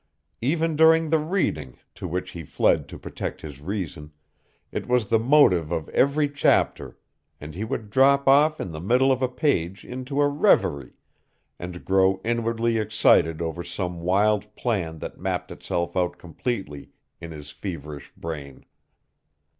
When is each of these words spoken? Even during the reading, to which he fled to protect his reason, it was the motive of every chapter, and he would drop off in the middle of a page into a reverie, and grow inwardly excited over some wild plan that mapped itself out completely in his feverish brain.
Even 0.41 0.75
during 0.75 1.11
the 1.11 1.19
reading, 1.19 1.77
to 1.93 2.07
which 2.07 2.31
he 2.31 2.41
fled 2.43 2.87
to 2.89 2.97
protect 2.97 3.41
his 3.41 3.61
reason, 3.61 4.11
it 4.71 4.87
was 4.87 5.09
the 5.11 5.19
motive 5.19 5.71
of 5.71 5.87
every 5.89 6.27
chapter, 6.27 6.97
and 7.39 7.53
he 7.53 7.63
would 7.63 7.91
drop 7.91 8.27
off 8.27 8.59
in 8.59 8.69
the 8.69 8.79
middle 8.79 9.11
of 9.11 9.21
a 9.21 9.27
page 9.29 9.85
into 9.85 10.19
a 10.19 10.27
reverie, 10.27 10.95
and 11.59 11.85
grow 11.85 12.19
inwardly 12.25 12.79
excited 12.79 13.43
over 13.43 13.63
some 13.63 14.01
wild 14.01 14.55
plan 14.55 14.97
that 14.97 15.19
mapped 15.19 15.51
itself 15.51 15.95
out 15.95 16.17
completely 16.17 16.89
in 17.19 17.29
his 17.29 17.51
feverish 17.51 18.11
brain. 18.17 18.65